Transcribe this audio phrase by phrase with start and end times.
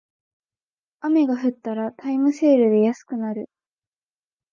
[1.01, 3.51] 雨が降ったらタイムセールで安くなる